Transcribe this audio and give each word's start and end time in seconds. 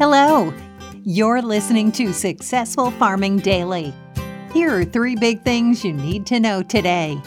Hello. 0.00 0.50
You're 1.04 1.42
listening 1.42 1.92
to 1.92 2.14
Successful 2.14 2.90
Farming 2.92 3.40
Daily. 3.40 3.92
Here 4.50 4.74
are 4.74 4.82
three 4.82 5.14
big 5.14 5.42
things 5.42 5.84
you 5.84 5.92
need 5.92 6.24
to 6.24 6.40
know 6.40 6.62
today. 6.62 7.20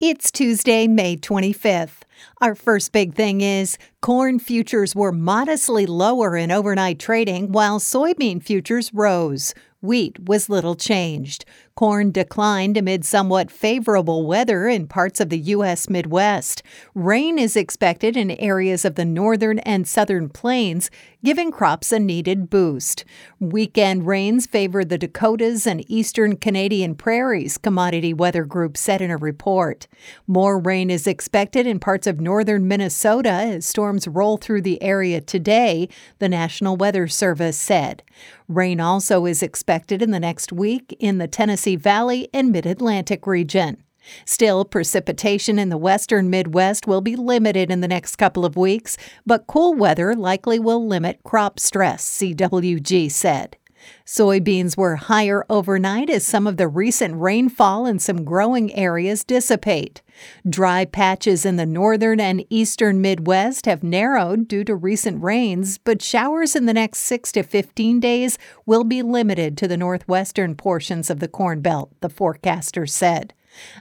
It's 0.00 0.30
Tuesday, 0.30 0.88
May 0.88 1.18
25th. 1.18 2.00
Our 2.40 2.54
first 2.54 2.92
big 2.92 3.12
thing 3.12 3.42
is 3.42 3.76
corn 4.00 4.38
futures 4.38 4.96
were 4.96 5.12
modestly 5.12 5.84
lower 5.84 6.34
in 6.34 6.50
overnight 6.50 6.98
trading 6.98 7.52
while 7.52 7.78
soybean 7.78 8.42
futures 8.42 8.90
rose. 8.94 9.52
Wheat 9.82 10.18
was 10.30 10.48
little 10.48 10.76
changed. 10.76 11.44
Corn 11.80 12.10
declined 12.10 12.76
amid 12.76 13.06
somewhat 13.06 13.50
favorable 13.50 14.26
weather 14.26 14.68
in 14.68 14.86
parts 14.86 15.18
of 15.18 15.30
the 15.30 15.38
U.S. 15.38 15.88
Midwest. 15.88 16.62
Rain 16.94 17.38
is 17.38 17.56
expected 17.56 18.18
in 18.18 18.32
areas 18.32 18.84
of 18.84 18.96
the 18.96 19.06
northern 19.06 19.60
and 19.60 19.88
southern 19.88 20.28
plains, 20.28 20.90
giving 21.24 21.50
crops 21.50 21.90
a 21.90 21.98
needed 21.98 22.50
boost. 22.50 23.06
Weekend 23.38 24.06
rains 24.06 24.46
favor 24.46 24.84
the 24.84 24.98
Dakotas 24.98 25.66
and 25.66 25.90
eastern 25.90 26.36
Canadian 26.36 26.96
prairies, 26.96 27.56
Commodity 27.56 28.12
Weather 28.12 28.44
Group 28.44 28.76
said 28.76 29.00
in 29.00 29.10
a 29.10 29.16
report. 29.16 29.88
More 30.26 30.58
rain 30.58 30.90
is 30.90 31.06
expected 31.06 31.66
in 31.66 31.80
parts 31.80 32.06
of 32.06 32.20
northern 32.20 32.68
Minnesota 32.68 33.30
as 33.30 33.64
storms 33.64 34.06
roll 34.06 34.36
through 34.36 34.60
the 34.60 34.82
area 34.82 35.22
today, 35.22 35.88
the 36.18 36.28
National 36.28 36.76
Weather 36.76 37.08
Service 37.08 37.56
said. 37.56 38.02
Rain 38.48 38.80
also 38.80 39.26
is 39.26 39.42
expected 39.42 40.02
in 40.02 40.10
the 40.10 40.20
next 40.20 40.52
week 40.52 40.96
in 40.98 41.18
the 41.18 41.28
Tennessee 41.28 41.69
Valley 41.76 42.28
and 42.32 42.52
Mid 42.52 42.66
Atlantic 42.66 43.26
region. 43.26 43.82
Still, 44.24 44.64
precipitation 44.64 45.58
in 45.58 45.68
the 45.68 45.76
western 45.76 46.30
Midwest 46.30 46.86
will 46.86 47.00
be 47.00 47.16
limited 47.16 47.70
in 47.70 47.80
the 47.80 47.88
next 47.88 48.16
couple 48.16 48.44
of 48.44 48.56
weeks, 48.56 48.96
but 49.26 49.46
cool 49.46 49.74
weather 49.74 50.14
likely 50.14 50.58
will 50.58 50.86
limit 50.86 51.20
crop 51.22 51.60
stress, 51.60 52.04
CWG 52.04 53.10
said. 53.10 53.56
Soybeans 54.04 54.76
were 54.76 54.96
higher 54.96 55.44
overnight 55.48 56.10
as 56.10 56.26
some 56.26 56.46
of 56.46 56.56
the 56.56 56.68
recent 56.68 57.16
rainfall 57.16 57.86
in 57.86 57.98
some 57.98 58.24
growing 58.24 58.74
areas 58.74 59.24
dissipate. 59.24 60.02
Dry 60.48 60.84
patches 60.84 61.46
in 61.46 61.56
the 61.56 61.66
northern 61.66 62.20
and 62.20 62.44
eastern 62.50 63.00
Midwest 63.00 63.66
have 63.66 63.82
narrowed 63.82 64.48
due 64.48 64.64
to 64.64 64.74
recent 64.74 65.22
rains, 65.22 65.78
but 65.78 66.02
showers 66.02 66.54
in 66.54 66.66
the 66.66 66.74
next 66.74 67.00
6 67.00 67.32
to 67.32 67.42
15 67.42 68.00
days 68.00 68.38
will 68.66 68.84
be 68.84 69.02
limited 69.02 69.56
to 69.58 69.68
the 69.68 69.76
northwestern 69.76 70.54
portions 70.54 71.08
of 71.10 71.20
the 71.20 71.28
Corn 71.28 71.60
Belt, 71.60 71.90
the 72.00 72.08
forecaster 72.08 72.86
said. 72.86 73.32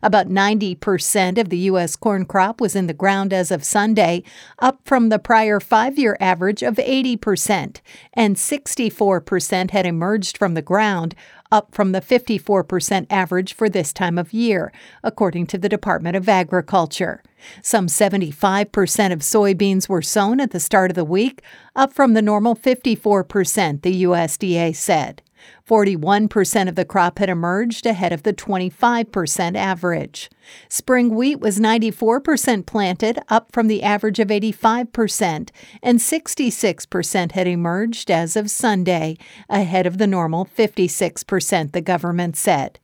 About 0.01 0.27
90% 0.27 1.37
of 1.37 1.49
the 1.49 1.57
U.S. 1.57 1.95
corn 1.95 2.25
crop 2.25 2.59
was 2.59 2.75
in 2.75 2.87
the 2.87 2.93
ground 2.93 3.33
as 3.33 3.51
of 3.51 3.63
Sunday, 3.63 4.23
up 4.59 4.81
from 4.85 5.09
the 5.09 5.19
prior 5.19 5.59
five 5.59 5.97
year 5.97 6.17
average 6.19 6.63
of 6.63 6.75
80%, 6.75 7.81
and 8.13 8.35
64% 8.35 9.71
had 9.71 9.85
emerged 9.85 10.37
from 10.37 10.53
the 10.53 10.61
ground, 10.61 11.15
up 11.51 11.73
from 11.73 11.91
the 11.91 12.01
54% 12.01 13.07
average 13.09 13.53
for 13.53 13.69
this 13.69 13.91
time 13.91 14.17
of 14.17 14.33
year, 14.33 14.71
according 15.03 15.47
to 15.47 15.57
the 15.57 15.69
Department 15.69 16.15
of 16.15 16.29
Agriculture. 16.29 17.23
Some 17.61 17.87
75% 17.87 19.13
of 19.13 19.19
soybeans 19.19 19.89
were 19.89 20.01
sown 20.01 20.39
at 20.39 20.51
the 20.51 20.59
start 20.59 20.91
of 20.91 20.95
the 20.95 21.05
week, 21.05 21.41
up 21.75 21.93
from 21.93 22.13
the 22.13 22.21
normal 22.21 22.55
54%, 22.55 23.81
the 23.81 24.03
USDA 24.03 24.75
said. 24.75 25.21
41% 25.67 26.67
of 26.67 26.75
the 26.75 26.85
crop 26.85 27.19
had 27.19 27.29
emerged 27.29 27.85
ahead 27.85 28.11
of 28.11 28.23
the 28.23 28.33
25% 28.33 29.55
average. 29.55 30.29
Spring 30.67 31.15
wheat 31.15 31.39
was 31.39 31.59
94% 31.59 32.65
planted, 32.65 33.19
up 33.29 33.51
from 33.51 33.67
the 33.67 33.83
average 33.83 34.19
of 34.19 34.29
85%, 34.29 35.49
and 35.83 35.99
66% 35.99 37.31
had 37.33 37.47
emerged 37.47 38.11
as 38.11 38.35
of 38.35 38.49
Sunday, 38.49 39.17
ahead 39.49 39.85
of 39.85 39.97
the 39.97 40.07
normal 40.07 40.45
56%, 40.45 41.71
the 41.71 41.81
government 41.81 42.35
said. 42.35 42.79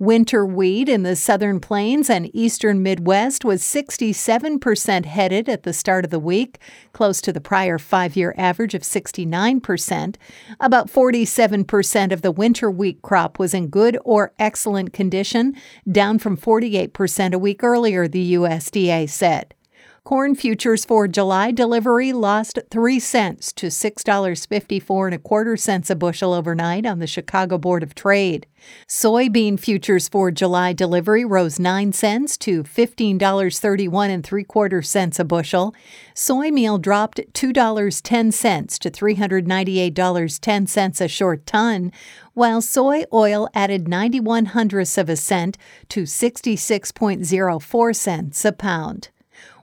Winter 0.00 0.46
wheat 0.46 0.88
in 0.88 1.02
the 1.02 1.14
southern 1.14 1.60
plains 1.60 2.08
and 2.08 2.34
eastern 2.34 2.82
Midwest 2.82 3.44
was 3.44 3.62
67% 3.62 5.04
headed 5.04 5.46
at 5.46 5.64
the 5.64 5.74
start 5.74 6.06
of 6.06 6.10
the 6.10 6.18
week, 6.18 6.58
close 6.94 7.20
to 7.20 7.34
the 7.34 7.40
prior 7.42 7.78
five 7.78 8.16
year 8.16 8.34
average 8.38 8.72
of 8.72 8.80
69%. 8.80 10.16
About 10.58 10.90
47% 10.90 12.12
of 12.12 12.22
the 12.22 12.32
winter 12.32 12.70
wheat 12.70 13.02
crop 13.02 13.38
was 13.38 13.52
in 13.52 13.68
good 13.68 13.98
or 14.02 14.32
excellent 14.38 14.94
condition, 14.94 15.54
down 15.92 16.18
from 16.18 16.34
48% 16.34 17.34
a 17.34 17.38
week 17.38 17.62
earlier, 17.62 18.08
the 18.08 18.32
USDA 18.32 19.06
said. 19.06 19.54
Corn 20.02 20.34
futures 20.34 20.86
for 20.86 21.06
July 21.06 21.50
delivery 21.50 22.14
lost 22.14 22.58
3 22.70 22.98
cents 22.98 23.52
to 23.52 23.66
$6.54 23.66 25.04
and 25.04 25.14
a 25.14 25.18
quarter 25.18 25.58
cents 25.58 25.90
a 25.90 25.94
bushel 25.94 26.32
overnight 26.32 26.86
on 26.86 27.00
the 27.00 27.06
Chicago 27.06 27.58
Board 27.58 27.82
of 27.82 27.94
Trade. 27.94 28.46
Soybean 28.88 29.60
futures 29.60 30.08
for 30.08 30.30
July 30.30 30.72
delivery 30.72 31.22
rose 31.22 31.60
9 31.60 31.92
cents 31.92 32.38
to 32.38 32.62
$15.31 32.62 34.08
and 34.08 34.24
3 34.24 34.44
quarter 34.44 34.80
cents 34.80 35.18
a 35.18 35.24
bushel. 35.24 35.74
Soy 36.14 36.50
meal 36.50 36.78
dropped 36.78 37.20
$2.10 37.34 38.78
to 38.78 38.90
$398.10 38.90 41.00
a 41.00 41.08
short 41.08 41.44
ton, 41.44 41.92
while 42.32 42.62
soy 42.62 43.04
oil 43.12 43.50
added 43.52 43.86
91 43.86 44.46
hundredths 44.46 44.96
of 44.96 45.10
a 45.10 45.16
cent 45.16 45.58
to 45.90 46.04
66.04 46.04 47.96
cents 47.96 48.46
a 48.46 48.52
pound. 48.52 49.10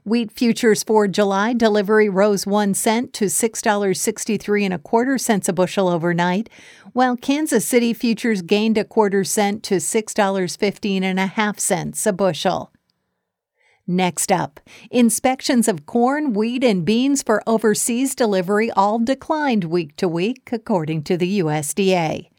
Wheat 0.08 0.32
futures 0.32 0.82
for 0.82 1.06
July 1.06 1.52
delivery 1.52 2.08
rose 2.08 2.46
1 2.46 2.72
cent 2.72 3.12
to 3.12 3.26
$6.63 3.26 4.64
and 4.64 4.72
a 4.72 4.78
quarter 4.78 5.18
cents 5.18 5.50
a 5.50 5.52
bushel 5.52 5.86
overnight, 5.86 6.48
while 6.94 7.14
Kansas 7.14 7.66
City 7.66 7.92
futures 7.92 8.40
gained 8.40 8.78
a 8.78 8.86
quarter 8.86 9.22
cent 9.22 9.62
to 9.64 9.74
$6.15 9.74 11.02
and 11.02 11.20
a 11.20 11.26
half 11.26 11.58
cents 11.58 12.06
a 12.06 12.14
bushel. 12.14 12.72
Next 13.86 14.32
up, 14.32 14.60
inspections 14.90 15.68
of 15.68 15.84
corn, 15.84 16.32
wheat, 16.32 16.64
and 16.64 16.86
beans 16.86 17.22
for 17.22 17.42
overseas 17.46 18.14
delivery 18.14 18.70
all 18.70 18.98
declined 18.98 19.64
week 19.64 19.94
to 19.96 20.08
week, 20.08 20.48
according 20.50 21.02
to 21.02 21.18
the 21.18 21.40
USDA. 21.40 22.30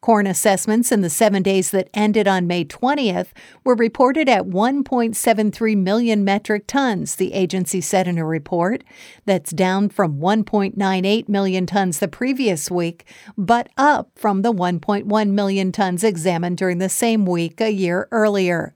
Corn 0.00 0.26
assessments 0.26 0.92
in 0.92 1.00
the 1.00 1.10
seven 1.10 1.42
days 1.42 1.70
that 1.70 1.88
ended 1.94 2.28
on 2.28 2.46
May 2.46 2.64
20th 2.64 3.28
were 3.64 3.74
reported 3.74 4.28
at 4.28 4.46
1.73 4.46 5.76
million 5.76 6.24
metric 6.24 6.64
tons, 6.66 7.16
the 7.16 7.32
agency 7.32 7.80
said 7.80 8.06
in 8.06 8.18
a 8.18 8.24
report. 8.24 8.84
That's 9.24 9.50
down 9.50 9.88
from 9.88 10.18
1.98 10.18 11.28
million 11.28 11.66
tons 11.66 11.98
the 11.98 12.08
previous 12.08 12.70
week, 12.70 13.06
but 13.36 13.68
up 13.76 14.10
from 14.14 14.42
the 14.42 14.52
1.1 14.52 15.30
million 15.30 15.72
tons 15.72 16.04
examined 16.04 16.58
during 16.58 16.78
the 16.78 16.88
same 16.88 17.24
week 17.26 17.60
a 17.60 17.70
year 17.70 18.08
earlier. 18.10 18.74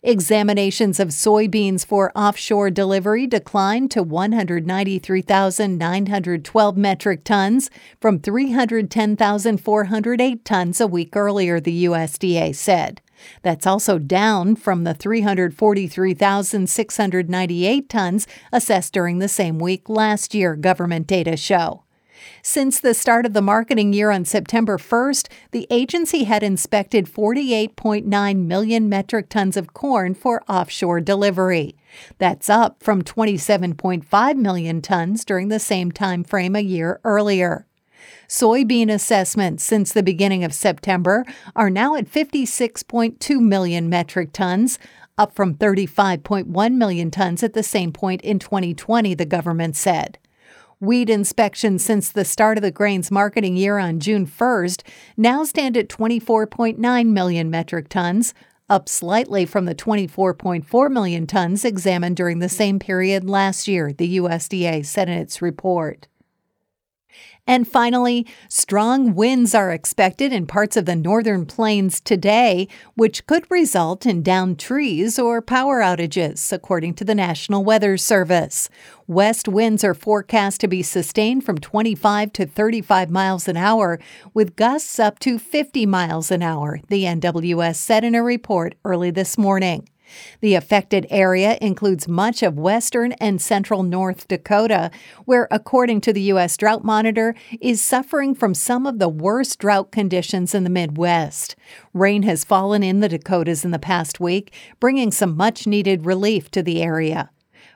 Examinations 0.01 0.99
of 0.99 1.09
soybeans 1.09 1.85
for 1.85 2.11
offshore 2.15 2.69
delivery 2.69 3.25
declined 3.25 3.89
to 3.91 4.03
193,912 4.03 6.77
metric 6.77 7.23
tons 7.23 7.69
from 8.01 8.19
310,408 8.19 10.45
tons 10.45 10.81
a 10.81 10.87
week 10.87 11.15
earlier, 11.15 11.59
the 11.59 11.85
USDA 11.85 12.55
said. 12.55 13.01
That's 13.41 13.65
also 13.65 13.97
down 13.99 14.55
from 14.55 14.83
the 14.83 14.93
343,698 14.93 17.89
tons 17.89 18.27
assessed 18.51 18.93
during 18.93 19.19
the 19.19 19.29
same 19.29 19.59
week 19.59 19.87
last 19.87 20.33
year, 20.33 20.55
government 20.55 21.07
data 21.07 21.37
show. 21.37 21.82
Since 22.41 22.79
the 22.79 22.93
start 22.93 23.25
of 23.25 23.33
the 23.33 23.41
marketing 23.41 23.93
year 23.93 24.11
on 24.11 24.25
September 24.25 24.77
1st, 24.77 25.27
the 25.51 25.67
agency 25.69 26.25
had 26.25 26.43
inspected 26.43 27.05
48.9 27.05 28.45
million 28.45 28.89
metric 28.89 29.29
tons 29.29 29.57
of 29.57 29.73
corn 29.73 30.13
for 30.13 30.43
offshore 30.47 31.01
delivery. 31.01 31.75
That's 32.17 32.49
up 32.49 32.83
from 32.83 33.01
27.5 33.01 34.35
million 34.35 34.81
tons 34.81 35.25
during 35.25 35.47
the 35.47 35.59
same 35.59 35.91
time 35.91 36.23
frame 36.23 36.55
a 36.55 36.61
year 36.61 36.99
earlier. 37.03 37.67
Soybean 38.27 38.91
assessments 38.91 39.63
since 39.63 39.93
the 39.93 40.03
beginning 40.03 40.43
of 40.43 40.53
September 40.53 41.25
are 41.55 41.69
now 41.69 41.95
at 41.95 42.11
56.2 42.11 43.39
million 43.39 43.89
metric 43.89 44.33
tons, 44.33 44.79
up 45.17 45.35
from 45.35 45.55
35.1 45.55 46.73
million 46.73 47.11
tons 47.11 47.43
at 47.43 47.53
the 47.53 47.63
same 47.63 47.91
point 47.91 48.21
in 48.21 48.39
2020, 48.39 49.13
the 49.13 49.25
government 49.25 49.75
said. 49.75 50.17
Wheat 50.83 51.09
inspections 51.09 51.81
since 51.81 52.11
the 52.11 52.25
start 52.25 52.57
of 52.57 52.61
the 52.61 52.69
grain's 52.69 53.09
marketing 53.09 53.55
year 53.55 53.77
on 53.77 54.01
June 54.01 54.27
1st 54.27 54.81
now 55.15 55.45
stand 55.45 55.77
at 55.77 55.87
24.9 55.87 57.05
million 57.05 57.49
metric 57.49 57.87
tons, 57.87 58.33
up 58.69 58.89
slightly 58.89 59.45
from 59.45 59.63
the 59.63 59.75
24.4 59.75 60.91
million 60.91 61.25
tons 61.25 61.63
examined 61.63 62.17
during 62.17 62.39
the 62.39 62.49
same 62.49 62.79
period 62.79 63.23
last 63.23 63.65
year, 63.65 63.93
the 63.93 64.17
USDA 64.17 64.85
said 64.85 65.07
in 65.07 65.17
its 65.17 65.41
report. 65.41 66.09
And 67.45 67.67
finally, 67.67 68.25
strong 68.47 69.15
winds 69.15 69.53
are 69.53 69.71
expected 69.71 70.31
in 70.31 70.47
parts 70.47 70.77
of 70.77 70.85
the 70.85 70.95
northern 70.95 71.45
plains 71.45 71.99
today, 71.99 72.69
which 72.95 73.27
could 73.27 73.49
result 73.51 74.05
in 74.05 74.23
downed 74.23 74.59
trees 74.59 75.19
or 75.19 75.41
power 75.41 75.81
outages, 75.81 76.53
according 76.53 76.93
to 76.95 77.03
the 77.03 77.15
National 77.15 77.63
Weather 77.63 77.97
Service. 77.97 78.69
West 79.07 79.49
winds 79.49 79.83
are 79.83 79.93
forecast 79.93 80.61
to 80.61 80.67
be 80.67 80.81
sustained 80.81 81.43
from 81.43 81.57
25 81.57 82.31
to 82.33 82.45
35 82.45 83.09
miles 83.09 83.47
an 83.49 83.57
hour, 83.57 83.99
with 84.33 84.55
gusts 84.55 84.97
up 84.97 85.19
to 85.19 85.37
50 85.37 85.85
miles 85.85 86.31
an 86.31 86.41
hour, 86.41 86.79
the 86.87 87.03
NWS 87.03 87.75
said 87.75 88.05
in 88.05 88.15
a 88.15 88.23
report 88.23 88.75
early 88.85 89.11
this 89.11 89.37
morning. 89.37 89.87
The 90.41 90.55
affected 90.55 91.07
area 91.09 91.57
includes 91.61 92.07
much 92.07 92.43
of 92.43 92.57
western 92.57 93.13
and 93.13 93.41
central 93.41 93.83
North 93.83 94.27
Dakota, 94.27 94.91
where, 95.25 95.47
according 95.51 96.01
to 96.01 96.13
the 96.13 96.21
U.S. 96.23 96.57
Drought 96.57 96.83
Monitor, 96.83 97.35
is 97.61 97.81
suffering 97.81 98.35
from 98.35 98.53
some 98.53 98.85
of 98.85 98.99
the 98.99 99.09
worst 99.09 99.59
drought 99.59 99.91
conditions 99.91 100.53
in 100.53 100.63
the 100.63 100.69
Midwest. 100.69 101.55
Rain 101.93 102.23
has 102.23 102.43
fallen 102.43 102.83
in 102.83 102.99
the 102.99 103.09
Dakotas 103.09 103.65
in 103.65 103.71
the 103.71 103.79
past 103.79 104.19
week, 104.19 104.53
bringing 104.79 105.11
some 105.11 105.37
much 105.37 105.65
needed 105.65 106.05
relief 106.05 106.49
to 106.51 106.61
the 106.61 106.81
area. 106.81 107.29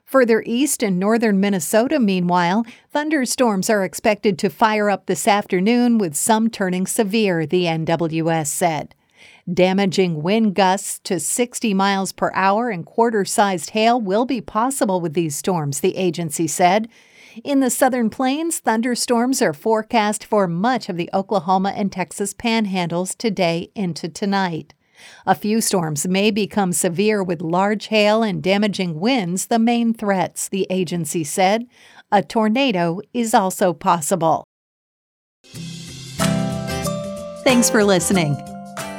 Further 0.07 0.41
east 0.45 0.83
in 0.83 0.99
northern 0.99 1.39
Minnesota, 1.41 1.99
meanwhile, 1.99 2.65
thunderstorms 2.91 3.69
are 3.69 3.83
expected 3.83 4.39
to 4.39 4.49
fire 4.49 4.89
up 4.89 5.05
this 5.05 5.27
afternoon 5.27 5.97
with 5.97 6.15
some 6.15 6.49
turning 6.49 6.87
severe, 6.87 7.45
the 7.45 7.65
NWS 7.65 8.47
said. 8.47 8.95
Damaging 9.51 10.21
wind 10.21 10.55
gusts 10.55 10.99
to 11.05 11.21
60 11.21 11.73
miles 11.73 12.11
per 12.11 12.31
hour 12.33 12.69
and 12.69 12.85
quarter 12.85 13.23
sized 13.23 13.69
hail 13.69 13.99
will 13.99 14.25
be 14.25 14.41
possible 14.41 14.99
with 14.99 15.13
these 15.13 15.37
storms, 15.37 15.79
the 15.79 15.95
agency 15.95 16.47
said. 16.47 16.89
In 17.45 17.61
the 17.61 17.69
southern 17.69 18.09
plains, 18.09 18.59
thunderstorms 18.59 19.41
are 19.41 19.53
forecast 19.53 20.25
for 20.25 20.47
much 20.47 20.89
of 20.89 20.97
the 20.97 21.09
Oklahoma 21.13 21.71
and 21.75 21.91
Texas 21.91 22.33
panhandles 22.33 23.15
today 23.15 23.71
into 23.73 24.09
tonight. 24.09 24.73
A 25.25 25.35
few 25.35 25.61
storms 25.61 26.07
may 26.07 26.29
become 26.29 26.73
severe 26.73 27.23
with 27.23 27.41
large 27.41 27.87
hail 27.87 28.23
and 28.23 28.43
damaging 28.43 28.99
winds, 28.99 29.45
the 29.45 29.59
main 29.59 29.93
threats, 29.93 30.49
the 30.49 30.67
agency 30.69 31.23
said. 31.23 31.67
A 32.11 32.21
tornado 32.21 32.99
is 33.13 33.33
also 33.33 33.71
possible. 33.71 34.43
Thanks 37.43 37.69
for 37.69 37.85
listening. 37.85 38.35